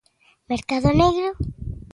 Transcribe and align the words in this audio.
Mercado 0.51 0.87
negro? 1.01 1.29